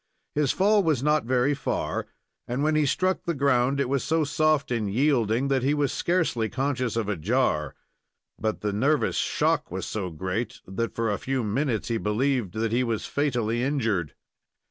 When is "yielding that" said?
4.91-5.61